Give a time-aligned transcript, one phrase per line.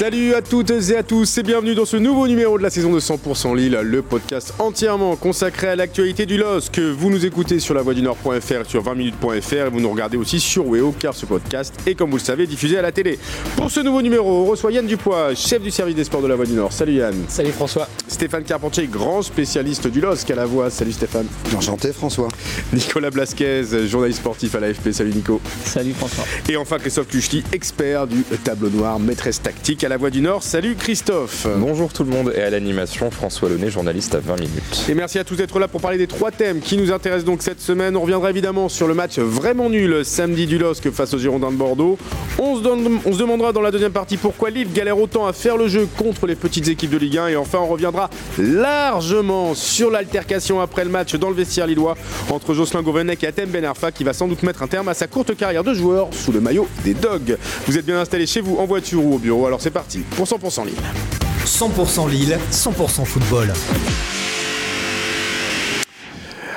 [0.00, 2.90] Salut à toutes et à tous et bienvenue dans ce nouveau numéro de la saison
[2.90, 7.60] de 100% Lille, le podcast entièrement consacré à l'actualité du LOS que vous nous écoutez
[7.60, 11.14] sur la du Nord.fr et sur 20minutes.fr et vous nous regardez aussi sur Weo car
[11.14, 13.18] ce podcast est comme vous le savez diffusé à la télé.
[13.56, 16.34] Pour ce nouveau numéro, on reçoit Yann Dupois, chef du service des sports de la
[16.34, 16.72] voix du Nord.
[16.72, 17.26] Salut Yann.
[17.28, 17.86] Salut François.
[18.08, 20.70] Stéphane Carpentier, grand spécialiste du LOS qu'à la voix.
[20.70, 21.26] Salut Stéphane.
[21.54, 22.28] Enchanté François.
[22.72, 24.92] Nicolas Blasquez, journaliste sportif à l'AFP.
[24.92, 25.42] Salut Nico.
[25.66, 26.24] Salut François.
[26.48, 30.44] Et enfin Christophe Kuchli, expert du tableau noir, maîtresse tactique à la voix du Nord.
[30.44, 31.48] Salut Christophe.
[31.56, 34.86] Bonjour tout le monde et à l'animation, François Launay, journaliste à 20 minutes.
[34.88, 37.42] Et merci à tous d'être là pour parler des trois thèmes qui nous intéressent donc
[37.42, 37.96] cette semaine.
[37.96, 41.56] On reviendra évidemment sur le match vraiment nul samedi du LOSC face aux Girondins de
[41.56, 41.98] Bordeaux.
[42.38, 45.32] On se, donne- on se demandera dans la deuxième partie pourquoi Lille galère autant à
[45.32, 47.26] faire le jeu contre les petites équipes de Ligue 1.
[47.28, 51.96] Et enfin, on reviendra largement sur l'altercation après le match dans le vestiaire lillois
[52.30, 54.94] entre Jocelyn Gourvenec et Atem Ben Arfa qui va sans doute mettre un terme à
[54.94, 57.36] sa courte carrière de joueur sous le maillot des Dogs.
[57.66, 60.26] Vous êtes bien installés chez vous en voiture ou au bureau, alors c'est parti pour
[60.26, 60.74] 100% Lille.
[61.46, 63.50] 100% Lille, 100% football.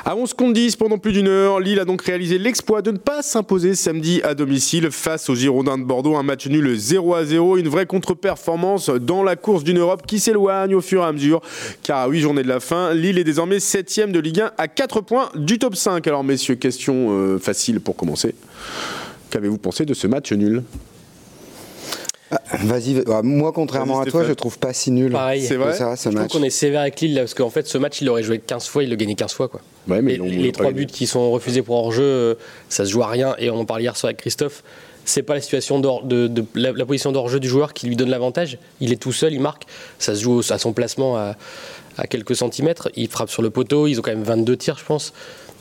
[0.04, 2.98] À 11 contre 10 pendant plus d'une heure, Lille a donc réalisé l'exploit de ne
[2.98, 6.18] pas s'imposer samedi à domicile face aux Girondins de Bordeaux.
[6.18, 10.20] Un match nul 0 à 0, une vraie contre-performance dans la course d'une Europe qui
[10.20, 11.40] s'éloigne au fur et à mesure.
[11.82, 14.68] Car à 8 journées de la fin, Lille est désormais 7ème de Ligue 1 à
[14.68, 16.06] 4 points du top 5.
[16.08, 18.36] Alors messieurs, question euh, facile pour commencer.
[19.30, 20.64] Qu'avez-vous pensé de ce match nul?
[22.60, 25.42] Vas-y, va- moi contrairement à toi, je trouve pas si nul Pareil.
[25.46, 26.32] C'est vrai ça, ce Je trouve match.
[26.32, 28.68] qu'on est sévère avec Lille là, parce qu'en fait ce match il aurait joué 15
[28.68, 29.62] fois, il le gagnait 15 fois quoi.
[29.88, 32.36] Ouais, mais les les trois buts qui sont refusés pour hors-jeu, euh,
[32.70, 34.64] ça se joue à rien et on en parlait hier soir avec Christophe.
[35.06, 38.10] C'est pas la situation de, de- la, la position d'hors-jeu du joueur qui lui donne
[38.10, 38.58] l'avantage.
[38.80, 39.64] Il est tout seul, il marque.
[40.00, 41.36] Ça se joue à son placement à,
[41.98, 42.90] à quelques centimètres.
[42.96, 43.88] Il frappe sur le poteau.
[43.88, 45.12] Ils ont quand même 22 tirs, je pense.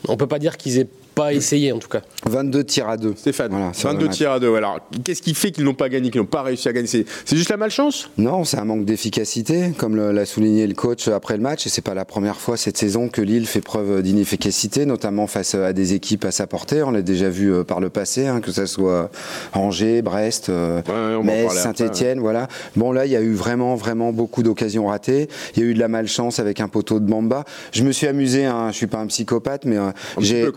[0.06, 2.02] On peut pas dire qu'ils aient pas essayé en tout cas.
[2.26, 3.14] 22 tirs à 2.
[3.16, 4.16] Stéphane, Voilà, sur le 22 match.
[4.16, 4.54] tirs à 2.
[4.54, 6.86] Alors, qu'est-ce qui fait qu'ils n'ont pas gagné, qu'ils n'ont pas réussi à gagner?
[6.86, 7.06] C'est
[7.36, 8.10] juste la malchance?
[8.18, 11.66] Non, c'est un manque d'efficacité, comme l'a souligné le coach après le match.
[11.66, 15.54] Et c'est pas la première fois cette saison que Lille fait preuve d'inefficacité, notamment face
[15.54, 16.82] à des équipes à sa portée.
[16.82, 19.10] On l'a déjà vu euh, par le passé, hein, que ce soit
[19.52, 22.20] Angers, Brest, euh, Ouais, Metz, Saint-Etienne.
[22.20, 22.48] Voilà.
[22.76, 25.28] Bon, là, il y a eu vraiment, vraiment beaucoup d'occasions ratées.
[25.56, 27.44] Il y a eu de la malchance avec un poteau de Bamba.
[27.72, 30.48] Je me suis amusé, hein, je suis pas un psychopathe, mais euh, j'ai.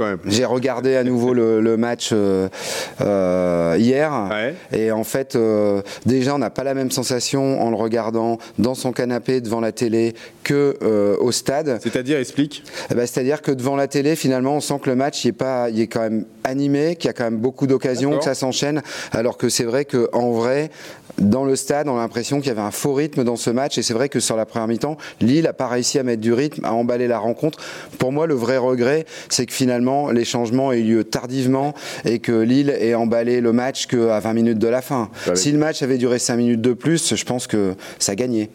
[0.46, 2.50] J'ai regardé à nouveau le, le match euh,
[3.02, 4.30] euh, hier.
[4.30, 4.54] Ouais.
[4.78, 8.76] Et en fait, euh, déjà, on n'a pas la même sensation en le regardant dans
[8.76, 10.14] son canapé devant la télé
[10.44, 10.78] que
[11.20, 11.80] au stade.
[11.82, 12.64] C'est-à-dire, explique.
[12.92, 15.32] Eh ben, C'est-à-dire que devant la télé, finalement, on sent que le match il est
[15.32, 18.36] pas, il est quand même animé, qu'il y a quand même beaucoup d'occasions, que ça
[18.36, 18.84] s'enchaîne.
[19.12, 20.70] Alors que c'est vrai que en vrai,
[21.18, 23.78] dans le stade, on a l'impression qu'il y avait un faux rythme dans ce match.
[23.78, 26.34] Et c'est vrai que sur la première mi-temps, Lille a pas réussi à mettre du
[26.34, 27.60] rythme, à emballer la rencontre.
[27.98, 31.74] Pour moi, le vrai regret, c'est que finalement, les changements aient eu lieu tardivement
[32.04, 35.10] et que Lille ait emballé le match qu'à 20 minutes de la fin.
[35.34, 38.50] Si le match avait duré 5 minutes de plus, je pense que ça gagnait.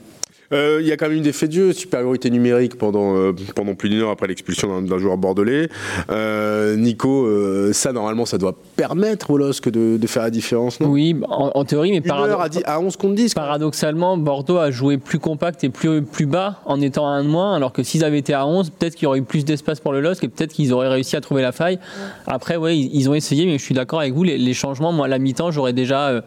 [0.52, 3.32] Euh, Il y a quand même eu des faits de jeu, supériorité numérique pendant, euh,
[3.54, 5.68] pendant plus d'une heure après l'expulsion d'un- d'un joueur bordelais.
[6.10, 10.80] Euh, Nico, euh, ça normalement ça doit permettre au LOSC de, de faire la différence,
[10.80, 10.88] non?
[10.88, 13.34] Oui, en, en théorie, mais Une parado- heure à, 10 à 11 contre 10.
[13.34, 13.42] quoi.
[13.44, 17.28] paradoxalement, Bordeaux a joué plus compact et plus, plus bas en étant à un de
[17.28, 19.78] moins, alors que s'ils avaient été à 11, peut-être qu'il y aurait eu plus d'espace
[19.78, 21.78] pour le LOSC et peut-être qu'ils auraient réussi à trouver la faille.
[22.26, 24.90] Après, ouais, ils, ils ont essayé, mais je suis d'accord avec vous, les, les changements,
[24.92, 26.20] moi, à la mi-temps, j'aurais déjà euh,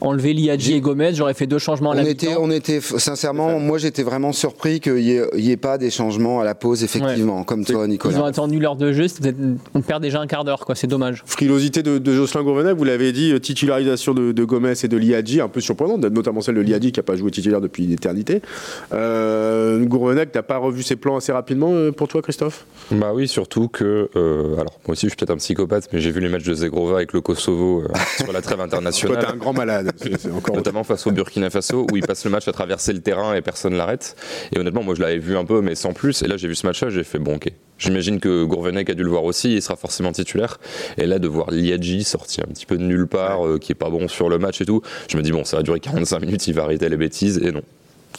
[0.00, 2.40] enlevé Liadji et Gomez, j'aurais fait deux changements à On la était, mi-temps.
[2.42, 5.90] on était, sincèrement, moi j'étais vraiment surpris qu'il n'y ait, il y ait pas des
[5.90, 8.24] changements à la pause, effectivement, comme toi, Ils ont Nicolas.
[8.26, 9.06] attendu l'heure de jeu,
[9.74, 11.22] on perd déjà un quart d'heure, quoi, c'est dommage.
[11.26, 14.96] Frilosité de, de Jocelyn Gourvenec, vous l'avez dit, euh, titularisation de, de Gomez et de
[14.96, 17.92] Liadji, un peu surprenante, notamment celle de Liadji qui n'a pas joué titulaire depuis une
[17.92, 18.40] éternité.
[18.92, 22.64] Euh, Gourvenec, t'as pas revu ses plans assez rapidement euh, pour toi, Christophe?
[22.90, 24.08] Bah oui, surtout que.
[24.16, 26.54] euh, alors, moi aussi, je suis peut-être un psychopathe, mais j'ai vu les matchs de
[26.54, 27.88] Zegrova avec le Kosovo euh,
[28.22, 29.18] sur la trêve Toi, internationale.
[29.18, 29.89] t'es un grand malade.
[29.96, 33.00] C'est- encore Notamment face au Burkina Faso, où il passe le match à traverser le
[33.00, 34.16] terrain et personne l'arrête.
[34.54, 36.22] Et honnêtement, moi je l'avais vu un peu, mais sans plus.
[36.22, 37.48] Et là, j'ai vu ce match-là, j'ai fait bon, ok.
[37.78, 40.58] J'imagine que Gourvenec a dû le voir aussi, il sera forcément titulaire.
[40.98, 43.74] Et là, de voir Liadji sorti un petit peu de nulle part, euh, qui est
[43.74, 46.20] pas bon sur le match et tout, je me dis, bon, ça va durer 45
[46.20, 47.62] minutes, il va arrêter les bêtises, et non.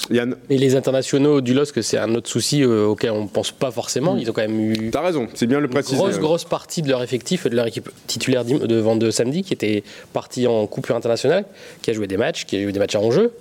[0.10, 3.72] Yann, Et les internationaux du LOSC, c'est un autre souci euh, auquel on pense pas
[3.72, 4.18] forcément.
[4.18, 5.96] Ils ont quand même eu t'as raison, c'est bien le une préciser.
[5.98, 6.20] grosse, euh.
[6.20, 9.84] grosse partie de leur effectif, de leur équipe titulaire de vente de samedi, qui était
[10.14, 11.46] partie en coupure internationale,
[11.82, 13.32] qui a joué des matchs, qui a joué des matchs à enjeu.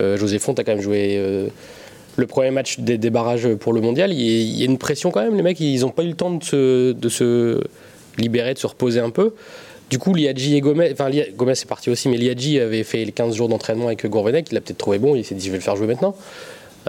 [0.00, 1.48] Euh, José Font a quand même joué euh,
[2.16, 4.12] le premier match des, des barrages pour le mondial.
[4.12, 6.04] Il y, a, il y a une pression quand même, les mecs, ils n'ont pas
[6.04, 7.60] eu le temps de se, de se
[8.16, 9.34] libérer, de se reposer un peu.
[9.90, 13.10] Du coup, Liadji et Gomez, enfin Gomez est parti aussi, mais Liadji avait fait les
[13.10, 15.56] 15 jours d'entraînement avec Gourvenec, il l'a peut-être trouvé bon, il s'est dit je vais
[15.56, 16.14] le faire jouer maintenant.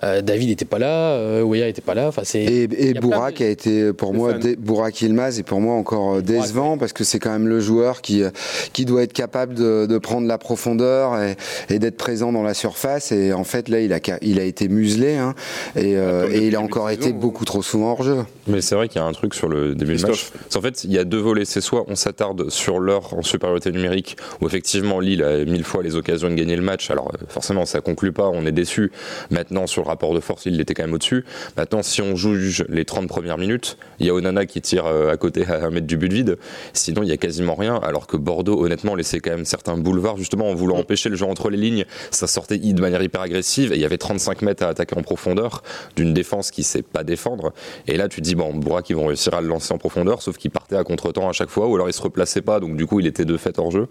[0.04, 2.08] Euh, David n'était pas là, euh, Weah n'était pas là.
[2.08, 2.42] Enfin, c'est.
[2.44, 6.16] Et, et Bourak de- a été pour moi, dé- Bourak Ilmaz est pour moi encore
[6.16, 8.30] euh, décevant parce que c'est quand même le joueur qui, euh,
[8.74, 11.36] qui doit être capable de, de prendre la profondeur et,
[11.70, 13.12] et d'être présent dans la surface.
[13.12, 15.36] Et en fait, là, il a, il a été muselé hein,
[15.76, 18.18] et, euh, il a encore de été saison, beaucoup trop souvent hors jeu.
[18.48, 20.32] Mais c'est vrai qu'il y a un truc sur le début du match.
[20.56, 21.46] En fait, il y a deux volets.
[21.46, 25.84] C'est soit on s'attarde sur l'heure en supériorité numérique, où effectivement Lille a mille fois
[25.84, 26.90] les occasions de gagner le match.
[26.92, 28.92] Alors forcément, ça conclut pas, on est déçu.
[29.30, 31.25] Maintenant, sur le rapport de force, Lille était quand même au-dessus.
[31.57, 35.12] Maintenant, si on juge les 30 premières minutes, il y a Onana qui tire euh,
[35.12, 36.38] à côté à un mètre du but vide.
[36.74, 37.75] Sinon, il y a quasiment rien.
[37.75, 41.25] Alors que Bordeaux, honnêtement, laissait quand même certains boulevards, justement en voulant empêcher le jeu
[41.25, 41.86] entre les lignes.
[42.12, 45.04] Ça sortait de manière hyper agressive et il y avait 35 mètres à attaquer en
[45.04, 45.63] profondeur
[45.95, 47.54] d'une défense qui sait pas défendre.
[47.88, 50.22] Et là, tu te dis, bon, Bourak, ils vont réussir à le lancer en profondeur,
[50.22, 52.75] sauf qu'il partait à contre-temps à chaque fois, ou alors il se replaçait pas, donc
[52.75, 53.88] du coup, il était de fait hors jeu.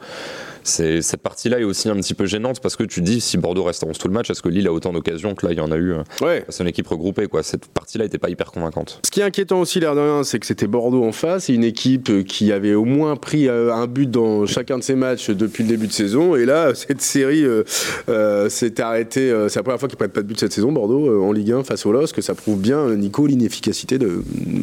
[0.62, 3.64] C'est, cette partie-là est aussi un petit peu gênante parce que tu dis, si Bordeaux
[3.64, 5.58] reste à 11 tout le match, est-ce que Lille a autant d'occasions que là, il
[5.58, 6.44] y en a eu euh, Ouais.
[6.48, 7.42] C'est une équipe regroupée, quoi.
[7.42, 9.00] Cette partie-là était pas hyper convaincante.
[9.04, 11.64] Ce qui est inquiétant aussi, l'air de rien, c'est que c'était Bordeaux en face, une
[11.64, 15.64] équipe qui avait au moins pris euh, un but dans chacun de ses matchs depuis
[15.64, 16.36] le début de saison.
[16.36, 17.64] Et là, cette série euh,
[18.08, 19.32] euh, s'est arrêtée.
[19.48, 21.64] c'est la première fois qu'ils prennent pas de but cette saison, Bordeaux, en Ligue 1
[21.64, 22.22] face au LOSC.
[22.22, 24.22] Ça prouve bien, Nico, l'inefficacité de.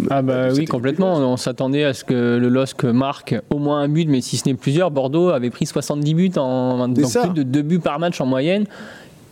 [0.10, 0.70] Ah de bah cette oui, équipe.
[0.70, 1.18] complètement.
[1.18, 4.48] On s'attendait à ce que le LOSC marque au moins un but, mais si ce
[4.48, 4.92] n'est plusieurs.
[4.92, 7.22] Bordeaux avait pris 70 buts en donc ça.
[7.22, 8.66] plus de deux buts par match en moyenne.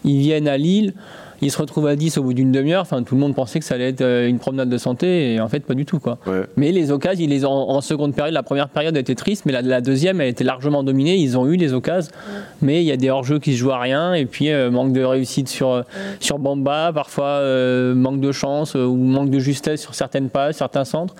[0.03, 0.93] Ils viennent à Lille,
[1.41, 2.83] ils se retrouvent à 10 au bout d'une demi-heure.
[2.83, 5.39] Enfin, tout le monde pensait que ça allait être euh, une promenade de santé, et
[5.39, 5.99] en fait, pas du tout.
[5.99, 6.19] Quoi.
[6.27, 6.43] Ouais.
[6.57, 8.33] Mais les occasions, ils les ont en seconde période.
[8.33, 11.17] La première période a été triste, mais la, la deuxième, elle était largement dominée.
[11.17, 12.11] Ils ont eu les occasions,
[12.61, 14.13] mais il y a des hors-jeux qui se jouent à rien.
[14.13, 15.81] Et puis, euh, manque de réussite sur, euh,
[16.19, 20.57] sur Bamba, parfois euh, manque de chance euh, ou manque de justesse sur certaines passes,
[20.57, 21.15] certains centres.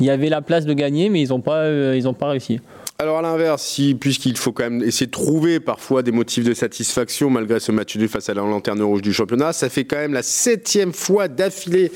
[0.00, 2.30] Il y avait la place de gagner, mais ils n'ont pas, euh, ils ont pas
[2.30, 2.60] réussi.
[3.02, 6.54] Alors à l'inverse, si, puisqu'il faut quand même essayer de trouver parfois des motifs de
[6.54, 9.96] satisfaction malgré ce match nul face à la lanterne rouge du championnat, ça fait quand
[9.96, 11.90] même la septième fois d'affilée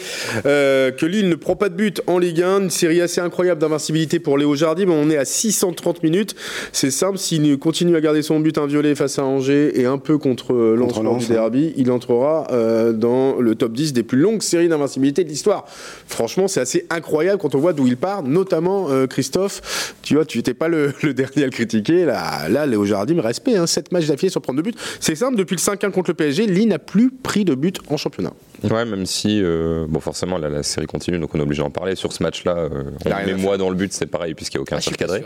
[0.46, 2.62] euh, que Lille ne prend pas de but en Ligue 1.
[2.62, 4.88] Une série assez incroyable d'invincibilité pour Léo Jardim.
[4.88, 6.34] On est à 630 minutes.
[6.72, 10.18] C'est simple, s'il continue à garder son but inviolé face à Angers et un peu
[10.18, 14.42] contre euh, Lens, du derby, il entrera euh, dans le top 10 des plus longues
[14.42, 15.66] séries d'invincibilité de l'histoire.
[16.08, 19.94] Franchement, c'est assez incroyable quand on voit d'où il part, notamment euh, Christophe.
[20.02, 22.04] Tu vois, tu n'étais pas le, le dernier à le critiquer.
[22.04, 24.76] Là, là Léo Jardim, respect, hein, 7 matchs d'affilée sans prendre de but.
[25.00, 27.96] C'est simple, depuis le 5-1 contre le PSG, Lille n'a plus pris de but en
[27.96, 28.32] championnat.
[28.62, 31.70] Ouais, même si, euh, bon, forcément, là, la série continue, donc on est obligé d'en
[31.70, 31.94] parler.
[31.94, 32.68] Sur ce match-là, euh,
[33.04, 35.24] on met moi dans le but, c'est pareil, puisqu'il n'y a aucun tir cadré.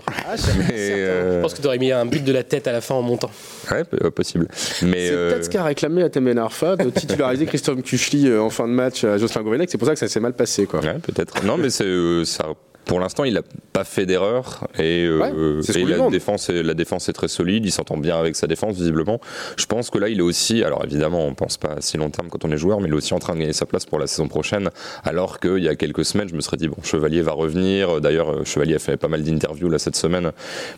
[0.68, 2.80] Mais, euh, Je pense que tu aurais mis un but de la tête à la
[2.80, 3.30] fin en montant.
[3.70, 4.48] ouais, euh, possible.
[4.82, 8.66] Mais C'est euh, peut-être ce qu'a réclamé Atemen Arfa de titulariser Christophe Kuchli en fin
[8.66, 9.70] de match à Jocelyn Gourvenec.
[9.70, 10.66] C'est pour ça que ça s'est mal passé.
[10.66, 10.80] Quoi.
[10.80, 11.44] Ouais, peut-être.
[11.44, 12.46] Non, mais c'est euh, ça.
[12.86, 13.42] Pour l'instant, il n'a
[13.72, 15.18] pas fait d'erreur et, euh,
[15.60, 16.12] Ouais, et la demande.
[16.12, 17.64] défense, est, la défense est très solide.
[17.64, 19.20] Il s'entend bien avec sa défense, visiblement.
[19.56, 20.64] Je pense que là, il est aussi.
[20.64, 22.92] Alors évidemment, on pense pas à si long terme quand on est joueur, mais il
[22.92, 24.70] est aussi en train de gagner sa place pour la saison prochaine.
[25.04, 28.00] Alors qu'il y a quelques semaines, je me serais dit bon, Chevalier va revenir.
[28.00, 30.32] D'ailleurs, Chevalier a fait pas mal d'interviews là cette semaine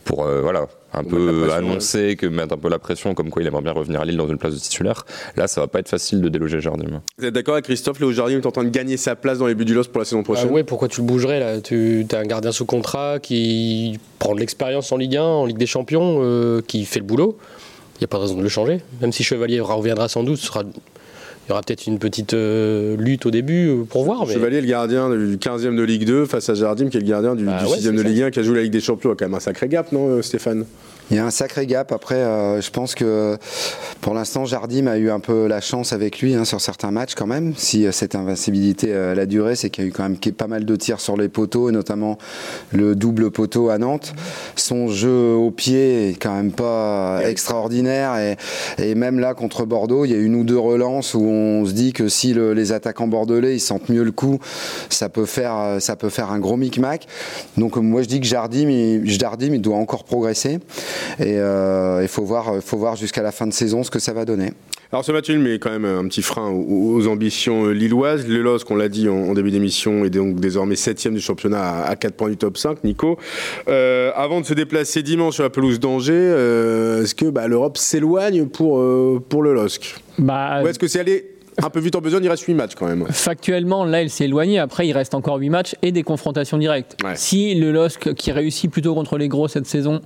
[0.05, 3.43] pour euh, voilà un peu pression, annoncer que mettre un peu la pression, comme quoi
[3.43, 5.05] il aimerait bien revenir à Lille dans une place de titulaire.
[5.37, 7.01] Là, ça va pas être facile de déloger Jardim.
[7.19, 9.47] Vous êtes d'accord avec Christophe Léo Jardim est en train de gagner sa place dans
[9.47, 11.61] les buts du LOS pour la saison Ah prochaine ouais, pourquoi tu le bougerais là?
[11.61, 15.59] Tu as un gardien sous contrat qui prend de l'expérience en Ligue 1, en Ligue
[15.59, 17.39] des Champions, euh, qui fait le boulot.
[17.97, 18.81] Il n'y a pas de raison de le changer.
[19.01, 20.65] Même si Chevalier reviendra sans doute, ce sera-
[21.47, 24.27] il y aura peut-être une petite euh, lutte au début euh, pour voir.
[24.27, 24.33] Mais...
[24.33, 27.35] Chevalier, le gardien du 15e de Ligue 2, face à Jardim, qui est le gardien
[27.35, 28.09] du, Bah du ouais, 6e de ça.
[28.09, 29.11] Ligue 1, qui a joué la Ligue des Champions.
[29.11, 30.65] Il y a quand même un sacré gap, non, euh, Stéphane?
[31.13, 31.93] Il y a un sacré gap.
[31.93, 33.37] Après, euh, je pense que
[34.01, 37.15] pour l'instant, Jardim a eu un peu la chance avec lui hein, sur certains matchs
[37.15, 37.53] quand même.
[37.55, 40.47] Si euh, cette invincibilité euh, l'a duré, c'est qu'il y a eu quand même pas
[40.47, 42.17] mal de tirs sur les poteaux, et notamment
[42.73, 44.15] le double poteau à Nantes.
[44.57, 48.17] Son jeu au pied est quand même pas extraordinaire.
[48.17, 48.37] Et,
[48.83, 51.73] et même là, contre Bordeaux, il y a une ou deux relances où on se
[51.73, 54.39] dit que si le- les attaquants bordelais ils sentent mieux le coup,
[54.89, 57.07] ça peut faire, euh, ça peut faire un gros micmac.
[57.59, 60.59] Donc moi, je dis que Jardim, il, Jardim, il doit encore progresser.
[61.19, 64.13] Et euh, il faut voir, faut voir jusqu'à la fin de saison ce que ça
[64.13, 64.53] va donner.
[64.93, 68.27] Alors ce match nul met quand même un petit frein aux, aux ambitions euh, lilloises.
[68.29, 71.85] Le LOSC, on l'a dit en, en début d'émission, est donc désormais 7 du championnat
[71.85, 72.85] à, 4 points du top 5.
[72.85, 73.19] Nico,
[73.69, 77.79] Euh, avant de se déplacer dimanche sur la pelouse d'Angers, euh, est-ce que bah, l'Europe
[77.79, 81.25] s'éloigne pour, euh, pour le LOSC Bah, Ou est-ce que c'est aller
[81.63, 83.07] un peu vite en besogne Il reste 8 matchs quand même?
[83.11, 84.59] Factuellement, là, il s'est éloigné.
[84.59, 86.97] Après, il reste encore 8 matchs et des confrontations directes.
[87.03, 87.13] Ouais.
[87.17, 90.03] Si le LOSC, qui réussit plutôt contre les gros cette saison,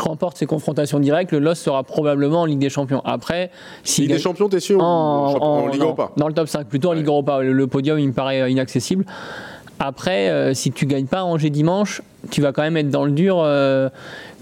[0.00, 3.02] remporte ses confrontations directes, le LOSC sera probablement en Ligue des Champions.
[3.04, 3.50] Après,
[3.84, 6.34] s'il Ligue des Champions, t'es sûr ou en, en en- Ligue non, Europa dans le
[6.34, 7.40] top 5, plutôt en Ligue Europa.
[7.42, 9.04] Le, le podium, il me paraît inaccessible.
[9.78, 13.10] Après, euh, si tu gagnes pas Angers dimanche, tu vas quand même être dans le
[13.10, 13.88] dur euh,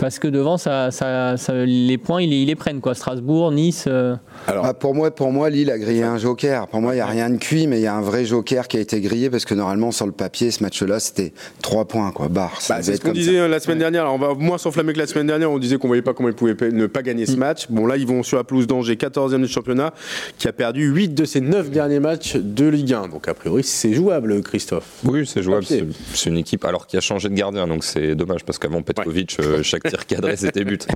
[0.01, 2.81] parce que devant, ça, ça- ça- les points, ils, les- ils les prennent.
[2.81, 2.95] Quoi.
[2.95, 3.85] Strasbourg, Nice.
[3.87, 4.17] euh,
[4.47, 6.67] Alors, Ah, pour, moi, pour moi, Lille a grillé un joker.
[6.69, 8.67] Pour moi, il n'y a rien de cuit, mais il y a un vrai joker
[8.69, 12.11] qui a été grillé parce que normalement, sur le papier, ce match-là, c'était 3 points.
[12.13, 12.29] Quoi.
[12.29, 13.39] Barre, Bah, c'est ce qu'on disait ça.
[13.43, 14.03] euh, la semaine dernière.
[14.03, 15.51] Alors, on va moins s'enflammer que la semaine dernière.
[15.51, 17.67] On disait qu'on voyait pas comment ils pouvaient ne pas gagner ce match.
[17.69, 19.93] Bon, là, ils vont sur la pelouse d'Angers, 14e du championnat,
[20.39, 23.09] qui a perdu 8 de ses 9 derniers matchs de Ligue 1.
[23.09, 24.87] Donc, a priori, c'est jouable, Christophe.
[25.05, 25.65] Oui, c'est jouable.
[25.65, 29.37] C'est une équipe alors qui a changé de gardien, donc c'est dommage parce qu'avant Petkovic,
[29.41, 30.87] euh, chaque cadré c'était but.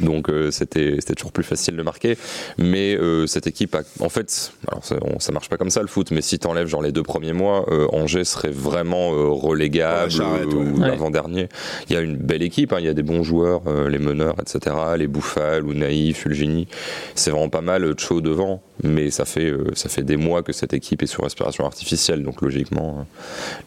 [0.00, 2.16] Donc euh, c'était c'était toujours plus facile de marquer.
[2.58, 5.80] Mais euh, cette équipe, a, en fait, alors ça, on- ça marche pas comme ça
[5.80, 9.28] le foot, mais si t'enlèves genre les deux premiers mois, euh, Angers serait vraiment euh,
[9.28, 10.88] relégable Ouais, ou Ouais.
[10.88, 11.48] l'avant-dernier.
[11.88, 13.98] Il y a une belle équipe, hein, il y a des bons joueurs, euh, les
[13.98, 14.74] meneurs, etc.
[14.96, 16.68] Les Bouffal, Ounaï, Fulgini.
[17.14, 20.52] C'est vraiment pas mal, Cho devant, mais ça fait, euh, ça fait des mois que
[20.52, 23.02] cette équipe est sur respiration artificielle, donc logiquement, euh,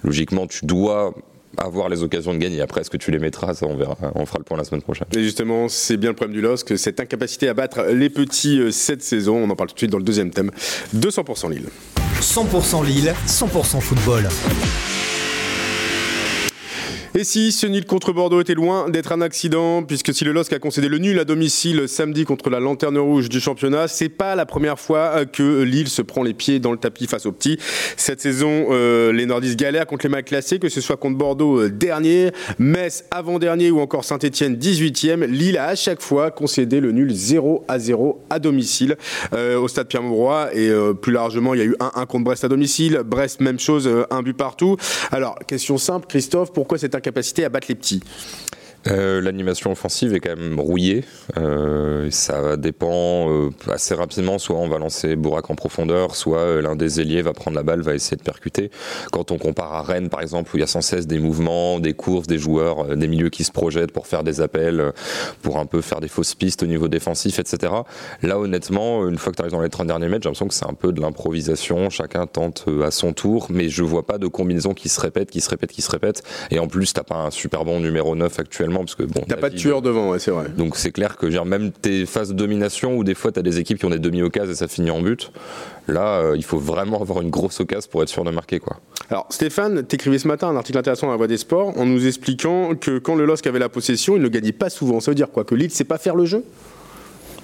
[0.03, 1.13] logiquement tu dois
[1.58, 2.62] avoir les occasions de gagner.
[2.62, 3.53] Après, est-ce que tu les mettras?
[3.53, 3.98] Ça, on verra.
[4.15, 5.08] On fera le point la semaine prochaine.
[5.15, 8.72] Et justement, c'est bien le problème du LOSC, cette incapacité à battre les petits euh,
[8.72, 9.38] cette saison.
[9.38, 10.51] On en parle tout de suite dans le deuxième thème.
[10.96, 11.70] 200% Lille.
[12.22, 14.27] 100% Lille, 100% football.
[17.15, 20.53] Et si ce nul contre Bordeaux était loin d'être un accident, puisque si le LOSC
[20.53, 24.35] a concédé le nul à domicile samedi contre la lanterne rouge du championnat, c'est pas
[24.35, 27.57] la première fois que Lille se prend les pieds dans le tapis face aux petits.
[27.97, 31.61] Cette saison, euh, les Nordistes galèrent contre les mal classés, que ce soit contre Bordeaux
[31.61, 35.25] euh, dernier, Metz avant-dernier ou encore Saint-Etienne 18e.
[35.25, 38.97] Lille a à chaque fois concédé le nul 0 à 0 à domicile
[39.33, 40.69] euh, au stade Pierre-Mauroy et
[41.01, 43.01] plus largement, il y a eu 1-1 contre Brest à domicile.
[43.03, 44.77] Brest, même chose, un but partout.
[45.11, 48.01] Alors, question simple, Christophe, pourquoi cette incapacité à battre les petits
[48.88, 51.03] Euh, L'animation offensive est quand même rouillée.
[51.38, 54.39] Euh, ça dépend euh, assez rapidement.
[54.39, 57.81] Soit on va lancer Bourak en profondeur, soit l'un des ailiers va prendre la balle,
[57.81, 58.71] va essayer de percuter.
[59.12, 61.79] Quand on compare à Rennes, par exemple, où il y a sans cesse des mouvements,
[61.79, 64.93] des courses, des joueurs, des milieux qui se projettent pour faire des appels,
[65.41, 67.74] pour un peu faire des fausses pistes au niveau défensif, etc.
[68.24, 70.53] Là, honnêtement, une fois que tu arrives dans les 30 derniers mètres, j'ai l'impression que
[70.53, 71.89] c'est un peu de l'improvisation.
[71.89, 75.41] Chacun tente à son tour, mais je vois pas de combinaison qui se répète, qui
[75.41, 76.24] se répète, qui se répète.
[76.51, 79.21] Et en plus, t'as pas un super bon numéro 9 actuellement, parce que bon.
[79.27, 80.48] T'as pas de tueur devant, ouais, c'est vrai.
[80.50, 83.43] donc c'est clair que genre, même tes phases de domination où des fois tu as
[83.43, 85.31] des équipes qui ont des demi-occasions et ça finit en but,
[85.88, 88.77] là euh, il faut vraiment avoir une grosse occasion pour être sûr de marquer quoi.
[89.09, 92.05] Alors Stéphane, t'écrivais ce matin un article intéressant dans la Voix des Sports en nous
[92.05, 95.00] expliquant que quand le LOSC avait la possession, il ne gagnait pas souvent.
[95.00, 95.43] Ça veut dire quoi?
[95.43, 96.43] Que Lille sait pas faire le jeu?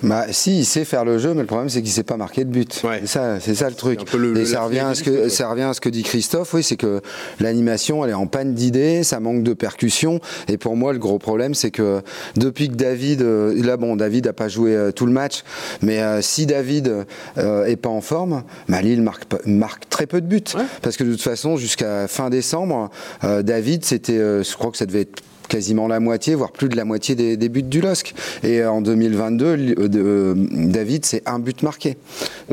[0.05, 2.45] Bah, si, il sait faire le jeu, mais le problème, c'est qu'il sait pas marquer
[2.45, 2.81] de but.
[2.83, 2.99] Ouais.
[3.01, 4.01] C'est ça, c'est ça le truc.
[4.01, 5.81] un peu le- Et le- ça revient, à ce que, finalité, ça revient à ce
[5.81, 7.01] que dit Christophe, oui, c'est que
[7.39, 10.19] l'animation, elle est en panne d'idées, ça manque de percussion.
[10.47, 12.01] Et pour moi, le gros problème, c'est que
[12.35, 15.43] depuis que David, euh, là, bon, David a pas joué euh, tout le match,
[15.81, 17.05] mais euh, si David
[17.37, 20.43] euh, est pas en forme, bah, Lille marque, marque très peu de buts.
[20.83, 22.89] Parce que de toute façon, jusqu'à fin décembre,
[23.23, 26.85] David, c'était, je crois que ça devait être quasiment la moitié, voire plus de la
[26.85, 28.13] moitié des, des buts du LOSC.
[28.43, 31.97] Et euh, en 2022, li- euh, de- euh, David, c'est un but marqué.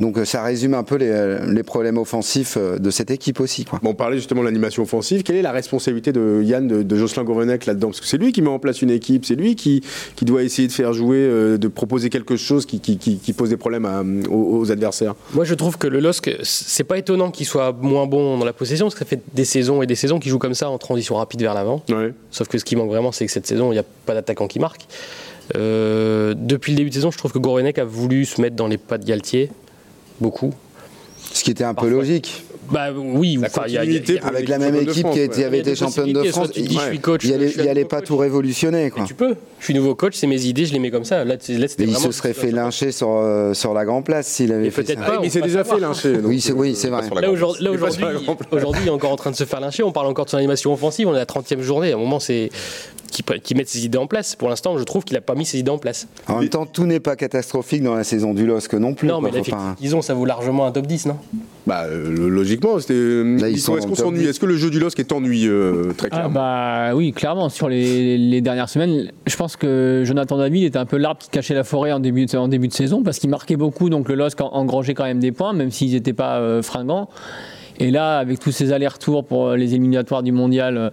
[0.01, 3.65] Donc ça résume un peu les, les problèmes offensifs de cette équipe aussi.
[3.65, 3.79] Quoi.
[3.83, 5.23] Bon, on parlait justement de l'animation offensive.
[5.23, 7.89] Quelle est la responsabilité de Yann, de, de Jocelyn Gourvenec là-dedans?
[7.89, 9.83] Parce que c'est lui qui met en place une équipe, c'est lui qui,
[10.17, 13.33] qui doit essayer de faire jouer, euh, de proposer quelque chose qui, qui, qui- qui
[13.33, 15.15] pose des problèmes à- aux, aux adversaires.
[15.35, 18.53] Moi, je trouve que le LOSC, c'est pas étonnant qu'il soit moins bon dans la
[18.53, 20.79] possession, parce que ça fait des saisons et des saisons qu'il joue comme ça en
[20.79, 21.83] transition rapide vers l'avant.
[21.91, 22.13] Ouais.
[22.31, 24.49] Sauf que ce qui manque vraiment, c'est que cette saison, il n'y a pas d'attaquant
[24.49, 24.87] qui marque.
[25.57, 28.69] Euh, depuis le début de saison, je trouve que Gourvenec a voulu se mettre dans
[28.69, 29.51] les pas de Galtier,
[30.21, 30.55] beaucoup.
[31.33, 32.45] Ce qui était un peu logique.
[32.71, 35.45] Bah oui, enfin, y a- a- Avec la même équipe France, qui ouais.
[35.45, 38.01] avait été des championne de France, il je suis coach, il je allait, nouveau pas
[38.01, 38.91] tout révolutionner.
[38.91, 39.05] Quoi.
[39.05, 39.35] Tu peux.
[39.59, 41.25] Je suis nouveau coach, c'est mes idées, je les mets comme ça.
[41.25, 41.37] Là,
[41.79, 45.01] il se serait fait lyncher sur, euh, sur la Grand Place s'il avait fait peut-être
[45.01, 45.05] ça.
[45.07, 45.13] pas.
[45.17, 46.17] Ah, mais il s'est déjà fait lyncher.
[46.23, 47.21] Oui, c'est oui, euh, vrai.
[47.23, 49.83] Là aujourd'hui, il est encore en train de se faire lyncher.
[49.83, 51.09] On parle encore de son animation offensive.
[51.09, 51.93] On est à la 30e journée.
[51.93, 52.51] À un moment, c'est
[53.13, 54.35] qui, qui mette ses idées en place.
[54.35, 56.09] Pour l'instant, je trouve qu'il n'a pas mis ses idées en place.
[56.27, 59.07] En même temps, tout n'est pas catastrophique dans la saison du LOSC non plus.
[59.09, 61.17] non, quoi, mais pas- ont, ça vaut largement un top 10, non?
[61.67, 62.95] Bah, euh, logiquement, c'était.
[62.95, 64.29] Sont- Est-ce dans qu'on le top s'ennuie 10.
[64.29, 66.35] Est-ce que le jeu du LOSC est ennuyeux, euh, très Ah clairement?
[66.35, 67.49] bah oui, clairement.
[67.51, 71.29] Sur les, les dernières semaines, je pense que Jonathan David était un peu l'arbre qui
[71.29, 74.09] cachait la forêt en début de, en début de saison parce qu'il marquait beaucoup, donc
[74.09, 77.09] le LOSC en- engrangeait quand même des points, même s'ils n'étaient pas euh, fringants.
[77.79, 80.91] Et là, avec tous ces allers-retours pour euh, les éliminatoires du mondial, euh,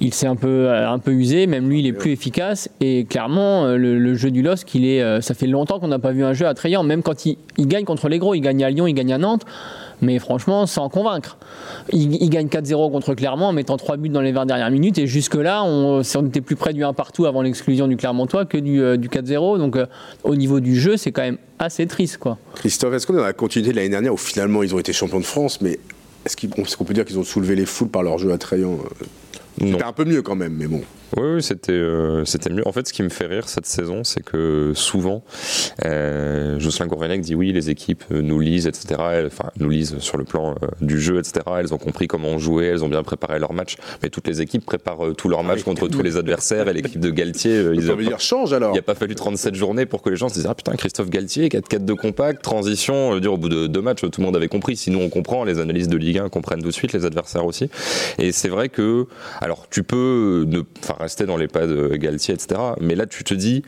[0.00, 1.46] il s'est un peu, euh, un peu usé.
[1.46, 2.68] Même lui, il est plus efficace.
[2.80, 5.98] Et clairement, euh, le, jeu du LOSC, il est, euh, ça fait longtemps qu'on n'a
[5.98, 6.82] pas vu un jeu attrayant.
[6.82, 9.44] Même quand il, gagne contre les gros, il gagne à Lyon, il gagne à Nantes.
[10.00, 11.38] Mais franchement, sans convaincre.
[11.92, 14.98] Il, gagne 4-0 contre Clermont en mettant 3 buts dans les 20 dernières minutes.
[14.98, 18.58] Et jusque-là, on, on était plus près du 1 partout avant l'exclusion du Clermontois que
[18.58, 19.58] du, euh, du 4-0.
[19.58, 19.76] Donc,
[20.22, 22.18] au niveau du jeu, c'est quand même assez triste.
[22.18, 22.38] Quoi.
[22.54, 24.92] Christophe, est-ce qu'on est dans la continuité de l'année dernière où finalement ils ont été
[24.92, 25.80] champions de France, mais
[26.24, 28.78] est-ce qu'on peut dire qu'ils ont soulevé les foules par leur jeu attrayant.
[29.60, 30.82] C'était un peu mieux quand même, mais bon.
[31.16, 32.66] Oui, oui c'était euh, c'était mieux.
[32.66, 35.24] En fait, ce qui me fait rire cette saison, c'est que souvent,
[35.84, 39.00] euh, Jocelyn Gourvenec dit oui, les équipes euh, nous lisent, etc.
[39.26, 41.40] Enfin, nous lisent sur le plan euh, du jeu, etc.
[41.58, 43.76] Elles ont compris comment on jouait, elles ont bien préparé leur match.
[44.02, 46.68] Mais toutes les équipes préparent tous leurs matchs contre tous les adversaires.
[46.68, 48.70] Et l'équipe de Galtier, ils Ça veut pas- dire change alors.
[48.70, 50.76] il n'y a pas fallu 37 journées pour que les gens se disent Ah putain,
[50.76, 53.10] Christophe Galtier, 4-4 de compact, transition.
[53.10, 54.76] Je veux dire, au bout de deux matchs, tout le monde avait compris.
[54.76, 55.44] Sinon, on comprend.
[55.44, 57.70] Les analystes de Ligue 1 comprennent tout de suite, les adversaires aussi.
[58.18, 59.06] Et c'est vrai que,
[59.40, 60.62] alors, tu peux ne,
[60.98, 62.60] rester dans les pas de Galtier, etc.
[62.80, 63.62] Mais là, tu te dis.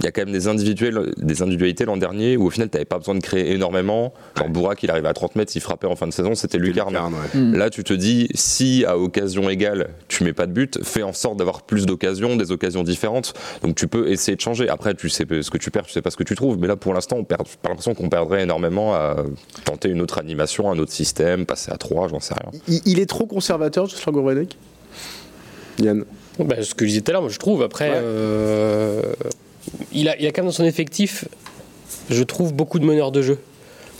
[0.00, 2.76] Il y a quand même des, individuels, des individualités l'an dernier où au final tu
[2.76, 4.14] n'avais pas besoin de créer énormément.
[4.38, 6.94] Genre Bourak, il arrivait à 30 mètres, il frappait en fin de saison, c'était Lucarne.
[6.94, 7.58] Lucarne, ouais.
[7.58, 11.12] Là, tu te dis, si à occasion égale, tu mets pas de but, fais en
[11.12, 13.34] sorte d'avoir plus d'occasions, des occasions différentes.
[13.62, 14.70] Donc tu peux essayer de changer.
[14.70, 16.58] Après, tu sais ce que tu perds, tu sais pas ce que tu trouves.
[16.58, 17.46] Mais là, pour l'instant, on perd.
[17.46, 19.16] J'ai pas l'impression qu'on perdrait énormément à
[19.66, 22.58] tenter une autre animation, un autre système, passer à 3, j'en sais rien.
[22.68, 24.56] Il, il est trop conservateur, Jocelyn Gourvenec?
[25.80, 26.04] Yann
[26.38, 27.62] Bah, ce que je disais tout à l'heure, je trouve.
[27.62, 27.96] Après, Ouais.
[28.00, 29.02] euh,
[29.92, 31.24] il, a, il a quand même dans son effectif,
[32.08, 33.38] je trouve, beaucoup de meneurs de jeu.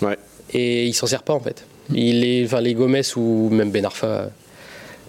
[0.03, 0.17] Ouais.
[0.53, 1.65] Et il s'en sert pas, en fait.
[1.93, 4.31] Il est, enfin, les Gomez ou même Ben Arfa,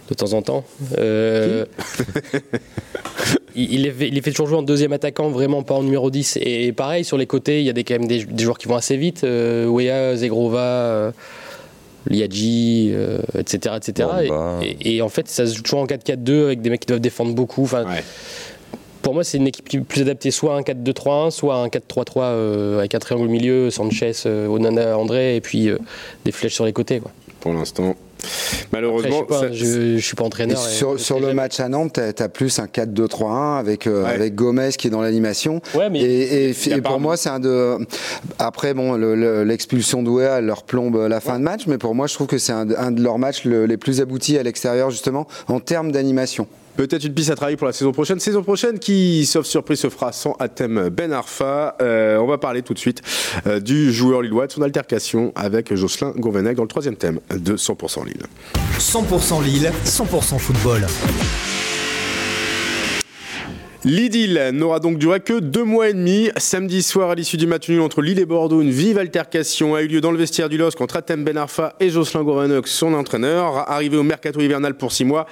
[0.09, 0.63] de temps en temps.
[0.97, 1.65] euh,
[3.55, 5.83] il, il les fait, il les fait toujours jouer en deuxième attaquant, vraiment pas en
[5.83, 6.37] numéro 10.
[6.41, 8.67] Et pareil, sur les côtés, il y a des, quand même des, des joueurs qui
[8.67, 9.23] vont assez vite.
[9.23, 11.13] Euh, Wea, Zegrova.
[12.09, 13.75] Euh, Liadji, euh, etc.
[13.77, 14.09] etc.
[14.29, 14.59] Bamba.
[14.63, 16.87] Et, et- et en fait, ça se joue toujours en 4-4-2 avec des mecs qui
[16.87, 17.63] doivent défendre beaucoup.
[17.63, 18.03] Enfin, Ouais.
[19.01, 21.57] Pour moi, c'est une équipe qui est plus adaptée soit à un 4-2-3-1, soit à
[21.57, 25.79] un 4-3-3 euh, avec un triangle au milieu, Sanchez, euh, Onana, André, et puis euh,
[26.23, 26.99] des flèches sur les côtés.
[26.99, 27.11] Quoi.
[27.39, 27.95] Pour l'instant.
[28.23, 30.57] Après, Malheureusement, je, ne suis pas entraîneur.
[30.57, 31.33] et sur, le jamais.
[31.33, 34.09] match à Nantes, tu as, plus un 4-2-3-1 avec, euh, Ouais.
[34.11, 35.61] avec Gomez qui est dans l'animation.
[35.75, 37.77] Ouais, Et, pour un- moi, c'est un de.
[38.39, 41.95] Après, bon, le- le- l'expulsion d'Ouéa elle leur plombe la fin de match, mais pour
[41.95, 44.37] moi, je trouve que c'est un, de- un de leurs matchs le- les plus aboutis
[44.37, 46.47] à l'extérieur, justement, en termes d'animation.
[46.75, 48.19] Peut-être une piste à travailler pour la saison prochaine.
[48.19, 51.75] Saison prochaine qui, sauf surprise, se fera sans Atem Ben Arfa.
[51.81, 53.01] Euh, on va parler tout de suite
[53.47, 57.55] euh, du joueur lillois, de son altercation avec Jocelyn Gourvenec dans le troisième thème de
[57.57, 58.23] 100% Lille.
[58.79, 60.85] 100% Lille, 100% football.
[63.83, 66.29] L'idylle n'aura donc duré que deux mois et demi.
[66.37, 69.81] Samedi soir, à l'issue du match nul entre Lille et Bordeaux, une vive altercation a
[69.81, 72.93] eu lieu dans le vestiaire du LOSC entre Atem Ben Arfa et Jocelyn Gourvenec, son
[72.93, 73.67] entraîneur.
[73.71, 75.25] Arrivé au mercato hivernal pour six mois,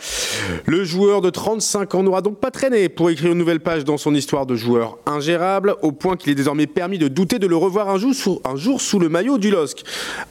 [0.66, 3.98] le joueur de 35 ans n'aura donc pas traîné pour écrire une nouvelle page dans
[3.98, 7.56] son histoire de joueur ingérable, au point qu'il est désormais permis de douter de le
[7.56, 9.84] revoir un jour sous, un jour sous le maillot du LOSC.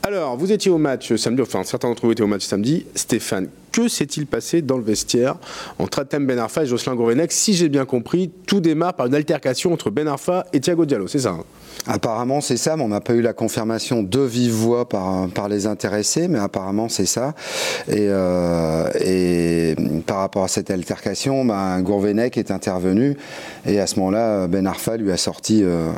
[0.02, 2.84] Alors, vous étiez au match samedi, enfin certains d'entre vous étaient au match samedi.
[2.96, 5.36] Stéphane, que s'est-il passé dans le vestiaire
[5.78, 9.14] entre Atem Ben Arfa et Jocelyn Gourvenec Si j'ai bien compris, tout démarre par une
[9.14, 11.44] altercation entre Ben Arfa et Thiago Diallo, c'est ça hein?
[11.86, 15.48] Apparemment, c'est ça, mais on n'a pas eu la confirmation de vive voix par, par
[15.48, 17.34] les intéressés, mais apparemment, c'est ça.
[17.88, 19.74] Et, euh, et
[20.06, 23.16] par rapport à cette altercation, ben, Gourvenec est intervenu,
[23.66, 25.90] et à ce moment-là, Ben Arfa lui a sorti, euh,